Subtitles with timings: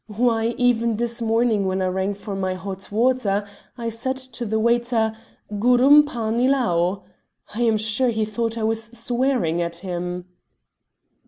[0.07, 4.57] Why, even this morning, when I rang for my hot water, I said to the
[4.59, 5.15] waiter,
[5.59, 7.03] 'Gurrum pani lao.'
[7.53, 10.25] I am sure he thought I was swearing at him."